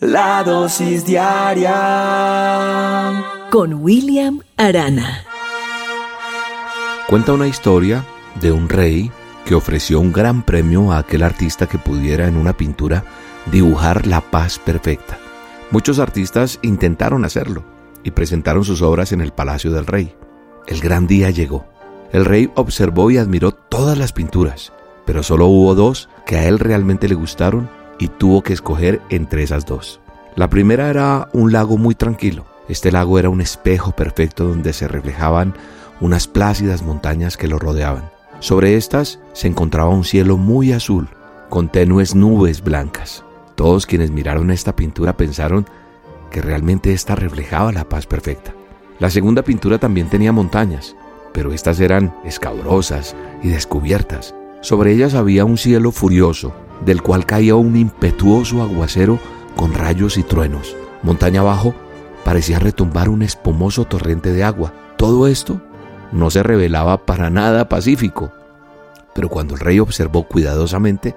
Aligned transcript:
La 0.00 0.44
dosis 0.44 1.04
diaria 1.04 1.74
con 3.50 3.74
William 3.82 4.38
Arana. 4.56 5.24
Cuenta 7.08 7.32
una 7.32 7.48
historia 7.48 8.04
de 8.40 8.52
un 8.52 8.68
rey 8.68 9.10
que 9.44 9.56
ofreció 9.56 9.98
un 9.98 10.12
gran 10.12 10.44
premio 10.44 10.92
a 10.92 10.98
aquel 10.98 11.24
artista 11.24 11.66
que 11.66 11.78
pudiera 11.78 12.28
en 12.28 12.36
una 12.36 12.56
pintura 12.56 13.02
dibujar 13.50 14.06
la 14.06 14.20
paz 14.20 14.60
perfecta. 14.60 15.18
Muchos 15.72 15.98
artistas 15.98 16.60
intentaron 16.62 17.24
hacerlo 17.24 17.64
y 18.04 18.12
presentaron 18.12 18.62
sus 18.62 18.82
obras 18.82 19.10
en 19.10 19.20
el 19.20 19.32
palacio 19.32 19.72
del 19.72 19.86
rey. 19.86 20.14
El 20.68 20.78
gran 20.80 21.08
día 21.08 21.30
llegó. 21.30 21.66
El 22.12 22.24
rey 22.24 22.52
observó 22.54 23.10
y 23.10 23.18
admiró 23.18 23.50
todas 23.50 23.98
las 23.98 24.12
pinturas, 24.12 24.72
pero 25.04 25.24
solo 25.24 25.46
hubo 25.46 25.74
dos 25.74 26.08
que 26.24 26.36
a 26.36 26.46
él 26.46 26.60
realmente 26.60 27.08
le 27.08 27.16
gustaron 27.16 27.68
y 27.98 28.08
tuvo 28.08 28.42
que 28.42 28.52
escoger 28.52 29.00
entre 29.10 29.42
esas 29.42 29.66
dos. 29.66 30.00
La 30.36 30.48
primera 30.48 30.88
era 30.88 31.28
un 31.32 31.52
lago 31.52 31.76
muy 31.76 31.94
tranquilo. 31.94 32.46
Este 32.68 32.92
lago 32.92 33.18
era 33.18 33.30
un 33.30 33.40
espejo 33.40 33.92
perfecto 33.92 34.44
donde 34.46 34.72
se 34.72 34.88
reflejaban 34.88 35.54
unas 36.00 36.28
plácidas 36.28 36.82
montañas 36.82 37.36
que 37.36 37.48
lo 37.48 37.58
rodeaban. 37.58 38.10
Sobre 38.40 38.76
estas 38.76 39.18
se 39.32 39.48
encontraba 39.48 39.90
un 39.90 40.04
cielo 40.04 40.36
muy 40.36 40.72
azul, 40.72 41.08
con 41.48 41.68
tenues 41.68 42.14
nubes 42.14 42.62
blancas. 42.62 43.24
Todos 43.56 43.86
quienes 43.86 44.12
miraron 44.12 44.50
esta 44.52 44.76
pintura 44.76 45.16
pensaron 45.16 45.66
que 46.30 46.40
realmente 46.40 46.92
esta 46.92 47.16
reflejaba 47.16 47.72
la 47.72 47.88
paz 47.88 48.06
perfecta. 48.06 48.52
La 49.00 49.10
segunda 49.10 49.42
pintura 49.42 49.78
también 49.78 50.08
tenía 50.08 50.30
montañas, 50.30 50.94
pero 51.32 51.52
estas 51.52 51.80
eran 51.80 52.14
escabrosas 52.24 53.16
y 53.42 53.48
descubiertas. 53.48 54.34
Sobre 54.60 54.92
ellas 54.92 55.14
había 55.14 55.44
un 55.44 55.56
cielo 55.56 55.90
furioso, 55.90 56.52
del 56.84 57.02
cual 57.02 57.26
caía 57.26 57.54
un 57.54 57.76
impetuoso 57.76 58.62
aguacero 58.62 59.18
con 59.56 59.74
rayos 59.74 60.18
y 60.18 60.22
truenos. 60.22 60.76
Montaña 61.02 61.40
abajo 61.40 61.74
parecía 62.24 62.58
retumbar 62.58 63.08
un 63.08 63.22
espumoso 63.22 63.84
torrente 63.84 64.32
de 64.32 64.44
agua. 64.44 64.72
Todo 64.96 65.26
esto 65.26 65.60
no 66.12 66.30
se 66.30 66.42
revelaba 66.42 67.04
para 67.06 67.30
nada 67.30 67.68
pacífico. 67.68 68.32
Pero 69.14 69.28
cuando 69.28 69.54
el 69.54 69.60
rey 69.60 69.80
observó 69.80 70.24
cuidadosamente, 70.24 71.16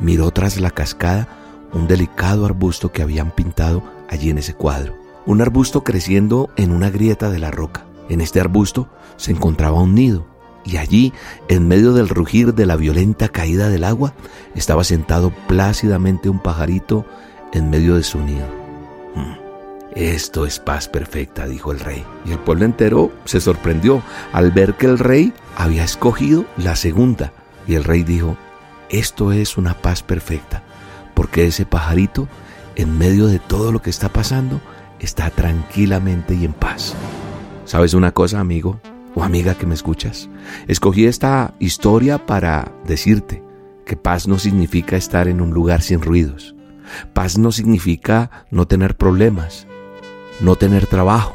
miró 0.00 0.30
tras 0.30 0.60
la 0.60 0.70
cascada 0.70 1.28
un 1.72 1.86
delicado 1.86 2.44
arbusto 2.44 2.92
que 2.92 3.02
habían 3.02 3.30
pintado 3.30 3.82
allí 4.08 4.30
en 4.30 4.38
ese 4.38 4.54
cuadro. 4.54 4.94
Un 5.26 5.40
arbusto 5.40 5.84
creciendo 5.84 6.50
en 6.56 6.72
una 6.72 6.90
grieta 6.90 7.30
de 7.30 7.38
la 7.38 7.50
roca. 7.50 7.84
En 8.08 8.20
este 8.20 8.40
arbusto 8.40 8.88
se 9.16 9.30
encontraba 9.30 9.80
un 9.80 9.94
nido 9.94 10.31
y 10.64 10.76
allí, 10.76 11.12
en 11.48 11.66
medio 11.66 11.92
del 11.92 12.08
rugir 12.08 12.54
de 12.54 12.66
la 12.66 12.76
violenta 12.76 13.28
caída 13.28 13.68
del 13.68 13.84
agua, 13.84 14.14
estaba 14.54 14.84
sentado 14.84 15.30
plácidamente 15.48 16.28
un 16.28 16.38
pajarito 16.38 17.04
en 17.52 17.70
medio 17.70 17.96
de 17.96 18.02
su 18.02 18.20
nido. 18.20 18.46
Hmm, 19.14 19.34
esto 19.94 20.46
es 20.46 20.60
paz 20.60 20.88
perfecta, 20.88 21.46
dijo 21.46 21.72
el 21.72 21.80
rey. 21.80 22.04
Y 22.24 22.32
el 22.32 22.38
pueblo 22.38 22.64
entero 22.64 23.10
se 23.24 23.40
sorprendió 23.40 24.02
al 24.32 24.52
ver 24.52 24.74
que 24.74 24.86
el 24.86 24.98
rey 24.98 25.32
había 25.56 25.84
escogido 25.84 26.44
la 26.56 26.76
segunda. 26.76 27.32
Y 27.66 27.74
el 27.74 27.84
rey 27.84 28.02
dijo, 28.02 28.36
esto 28.88 29.32
es 29.32 29.56
una 29.56 29.74
paz 29.74 30.02
perfecta, 30.02 30.62
porque 31.14 31.46
ese 31.46 31.66
pajarito, 31.66 32.28
en 32.76 32.98
medio 32.98 33.26
de 33.26 33.38
todo 33.38 33.72
lo 33.72 33.82
que 33.82 33.90
está 33.90 34.08
pasando, 34.08 34.60
está 35.00 35.30
tranquilamente 35.30 36.34
y 36.34 36.44
en 36.44 36.52
paz. 36.52 36.94
¿Sabes 37.64 37.94
una 37.94 38.12
cosa, 38.12 38.40
amigo? 38.40 38.80
O 39.14 39.22
amiga 39.22 39.54
que 39.54 39.66
me 39.66 39.74
escuchas. 39.74 40.28
Escogí 40.68 41.06
esta 41.06 41.54
historia 41.58 42.26
para 42.26 42.72
decirte 42.86 43.42
que 43.84 43.96
paz 43.96 44.28
no 44.28 44.38
significa 44.38 44.96
estar 44.96 45.28
en 45.28 45.40
un 45.40 45.50
lugar 45.50 45.82
sin 45.82 46.00
ruidos. 46.00 46.54
Paz 47.12 47.38
no 47.38 47.52
significa 47.52 48.46
no 48.50 48.66
tener 48.66 48.96
problemas, 48.96 49.66
no 50.40 50.56
tener 50.56 50.86
trabajo, 50.86 51.34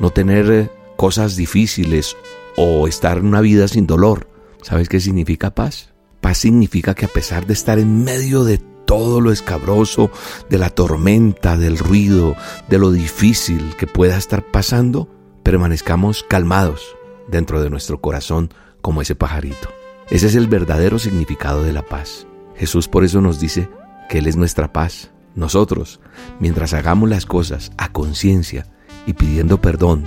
no 0.00 0.10
tener 0.10 0.50
eh, 0.50 0.70
cosas 0.96 1.36
difíciles 1.36 2.16
o 2.56 2.88
estar 2.88 3.18
en 3.18 3.26
una 3.26 3.40
vida 3.40 3.68
sin 3.68 3.86
dolor. 3.86 4.28
¿Sabes 4.62 4.88
qué 4.88 5.00
significa 5.00 5.54
paz? 5.54 5.92
Paz 6.20 6.38
significa 6.38 6.94
que 6.94 7.04
a 7.04 7.08
pesar 7.08 7.46
de 7.46 7.52
estar 7.52 7.78
en 7.78 8.04
medio 8.04 8.44
de 8.44 8.58
todo 8.58 9.20
lo 9.20 9.32
escabroso, 9.32 10.10
de 10.48 10.58
la 10.58 10.70
tormenta, 10.70 11.56
del 11.56 11.76
ruido, 11.76 12.36
de 12.68 12.78
lo 12.78 12.92
difícil 12.92 13.74
que 13.76 13.86
pueda 13.86 14.16
estar 14.16 14.44
pasando, 14.44 15.08
permanezcamos 15.42 16.24
calmados, 16.28 16.95
dentro 17.28 17.62
de 17.62 17.70
nuestro 17.70 18.00
corazón 18.00 18.50
como 18.80 19.02
ese 19.02 19.14
pajarito. 19.14 19.68
Ese 20.10 20.28
es 20.28 20.36
el 20.36 20.46
verdadero 20.46 20.98
significado 20.98 21.64
de 21.64 21.72
la 21.72 21.82
paz. 21.82 22.26
Jesús 22.54 22.88
por 22.88 23.04
eso 23.04 23.20
nos 23.20 23.40
dice 23.40 23.68
que 24.08 24.18
Él 24.18 24.26
es 24.26 24.36
nuestra 24.36 24.72
paz. 24.72 25.10
Nosotros, 25.34 26.00
mientras 26.38 26.72
hagamos 26.72 27.08
las 27.10 27.26
cosas 27.26 27.72
a 27.76 27.92
conciencia 27.92 28.66
y 29.06 29.14
pidiendo 29.14 29.60
perdón, 29.60 30.04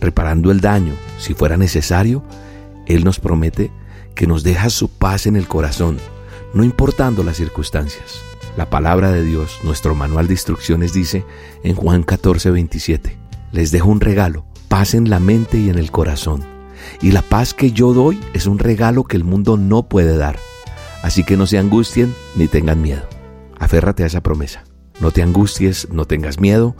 reparando 0.00 0.50
el 0.50 0.60
daño 0.60 0.94
si 1.18 1.34
fuera 1.34 1.56
necesario, 1.56 2.24
Él 2.86 3.04
nos 3.04 3.20
promete 3.20 3.70
que 4.14 4.26
nos 4.26 4.42
deja 4.42 4.68
su 4.70 4.88
paz 4.88 5.26
en 5.26 5.36
el 5.36 5.46
corazón, 5.46 5.98
no 6.52 6.64
importando 6.64 7.22
las 7.22 7.36
circunstancias. 7.36 8.20
La 8.56 8.68
palabra 8.68 9.12
de 9.12 9.22
Dios, 9.22 9.60
nuestro 9.62 9.94
manual 9.94 10.26
de 10.26 10.34
instrucciones 10.34 10.92
dice 10.92 11.24
en 11.62 11.76
Juan 11.76 12.02
14, 12.02 12.50
27, 12.50 13.16
les 13.52 13.70
dejo 13.70 13.88
un 13.88 14.00
regalo, 14.00 14.44
paz 14.68 14.94
en 14.94 15.08
la 15.08 15.20
mente 15.20 15.58
y 15.58 15.70
en 15.70 15.78
el 15.78 15.90
corazón 15.90 16.55
y 17.00 17.12
la 17.12 17.22
paz 17.22 17.54
que 17.54 17.72
yo 17.72 17.92
doy 17.92 18.20
es 18.34 18.46
un 18.46 18.58
regalo 18.58 19.04
que 19.04 19.16
el 19.16 19.24
mundo 19.24 19.56
no 19.56 19.88
puede 19.88 20.16
dar. 20.16 20.38
Así 21.02 21.24
que 21.24 21.36
no 21.36 21.46
se 21.46 21.58
angustien 21.58 22.14
ni 22.34 22.48
tengan 22.48 22.82
miedo. 22.82 23.08
Aférrate 23.58 24.02
a 24.02 24.06
esa 24.06 24.22
promesa. 24.22 24.64
No 25.00 25.10
te 25.10 25.22
angusties, 25.22 25.88
no 25.90 26.06
tengas 26.06 26.40
miedo, 26.40 26.74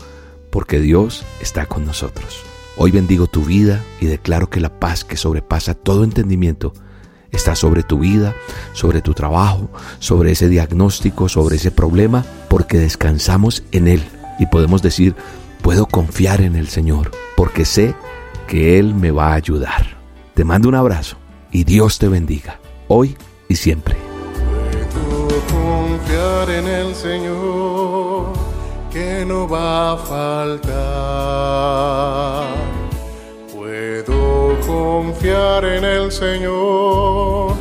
porque 0.51 0.79
Dios 0.79 1.25
está 1.39 1.65
con 1.65 1.85
nosotros. 1.85 2.43
Hoy 2.77 2.91
bendigo 2.91 3.27
tu 3.27 3.43
vida 3.43 3.83
y 3.99 4.05
declaro 4.05 4.49
que 4.49 4.59
la 4.59 4.79
paz 4.79 5.03
que 5.03 5.17
sobrepasa 5.17 5.73
todo 5.73 6.03
entendimiento 6.03 6.73
está 7.31 7.55
sobre 7.55 7.83
tu 7.83 7.99
vida, 7.99 8.35
sobre 8.73 9.01
tu 9.01 9.13
trabajo, 9.13 9.69
sobre 9.99 10.31
ese 10.31 10.49
diagnóstico, 10.49 11.29
sobre 11.29 11.57
ese 11.57 11.71
problema, 11.71 12.25
porque 12.49 12.77
descansamos 12.77 13.63
en 13.71 13.87
Él 13.87 14.03
y 14.39 14.45
podemos 14.45 14.81
decir, 14.81 15.15
puedo 15.61 15.85
confiar 15.85 16.41
en 16.41 16.55
el 16.55 16.67
Señor, 16.67 17.11
porque 17.35 17.65
sé 17.65 17.95
que 18.47 18.79
Él 18.79 18.93
me 18.93 19.11
va 19.11 19.31
a 19.31 19.35
ayudar. 19.35 19.96
Te 20.37 20.45
mando 20.45 20.69
un 20.69 20.75
abrazo 20.75 21.17
y 21.51 21.63
Dios 21.63 21.97
te 21.97 22.07
bendiga, 22.07 22.59
hoy 22.87 23.17
y 23.49 23.55
siempre. 23.55 23.95
Puedo 24.93 25.41
confiar 25.47 26.51
en 26.51 26.67
el 26.67 26.93
Señor, 26.93 28.33
que 28.91 29.25
no 29.25 29.49
va 29.49 29.93
a 29.93 29.97
faltar. 29.97 30.67
Puedo 33.51 34.59
confiar 34.59 35.65
en 35.65 35.83
el 35.83 36.11
Señor, 36.11 37.55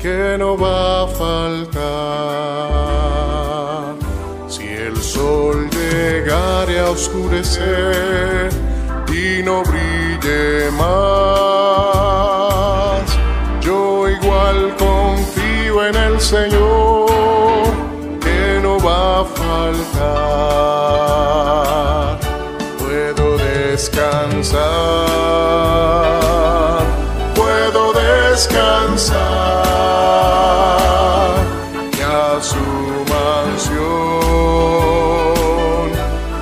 que 0.00 0.36
no 0.38 0.56
va 0.56 1.02
a 1.02 1.08
faltar. 1.08 1.82
Si 4.48 4.64
el 4.64 4.96
sol 4.96 5.68
llegare 5.68 6.80
a 6.80 6.88
oscurecer 6.88 8.48
y 9.12 9.42
no 9.42 9.62
brille 9.64 10.70
más 10.78 11.21
Señor 16.22 17.72
que 18.20 18.60
no 18.62 18.78
va 18.78 19.20
a 19.20 19.24
faltar. 19.24 19.98
Puedo 22.78 23.36
descansar, 23.38 24.62
puedo 27.34 27.92
descansar. 27.92 29.18
Y 31.98 32.00
a 32.02 32.40
su 32.40 32.64
mansión 33.12 33.92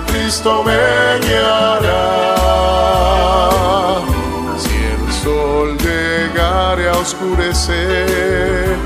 Cristo 0.09 0.63
me 0.63 1.19
guiará. 1.27 2.27
Si 4.59 4.77
el 4.77 5.05
sol 5.23 5.69
llegare 5.79 6.85
a 6.91 6.93
oscurecer, 6.93 8.77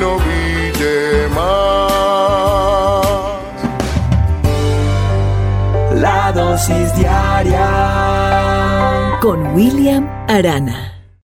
no 0.00 0.16
brille 0.18 1.28
más. 1.34 1.88
La 5.94 6.32
dosis 6.32 6.94
diaria 6.96 7.68
con 9.20 9.54
William 9.54 10.08
Arana. 10.28 10.97